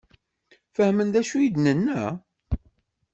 [0.75, 2.03] Fehmen d acu i d-nenna?